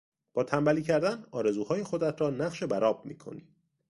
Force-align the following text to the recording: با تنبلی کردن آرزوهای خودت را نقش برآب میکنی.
با 0.33 0.43
تنبلی 0.43 0.81
کردن 0.81 1.25
آرزوهای 1.31 1.83
خودت 1.83 2.21
را 2.21 2.29
نقش 2.29 2.63
برآب 2.63 3.05
میکنی. 3.05 3.47